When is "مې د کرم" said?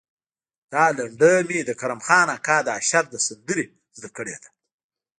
1.47-1.99